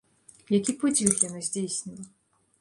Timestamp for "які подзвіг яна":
0.57-1.43